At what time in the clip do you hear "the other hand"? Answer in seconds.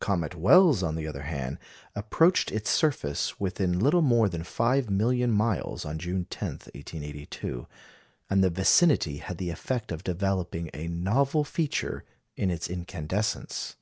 0.94-1.58